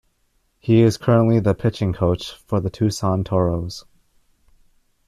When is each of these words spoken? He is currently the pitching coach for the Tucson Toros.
He 0.57 0.81
is 0.81 0.97
currently 0.97 1.39
the 1.39 1.53
pitching 1.53 1.93
coach 1.93 2.33
for 2.35 2.59
the 2.59 2.71
Tucson 2.71 3.23
Toros. 3.23 3.85